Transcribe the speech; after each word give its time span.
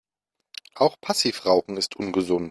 Auch 0.73 0.99
Passivrauchen 0.99 1.77
ist 1.77 1.95
ungesund. 1.95 2.39